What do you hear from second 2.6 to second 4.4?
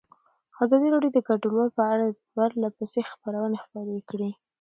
پسې خبرونه خپاره کړي.